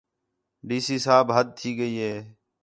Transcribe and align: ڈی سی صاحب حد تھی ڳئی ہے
ڈی 0.67 0.77
سی 0.85 0.95
صاحب 1.05 1.27
حد 1.35 1.47
تھی 1.57 1.69
ڳئی 1.77 1.93
ہے 2.03 2.15